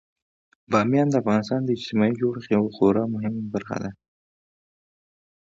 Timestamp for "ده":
3.83-3.91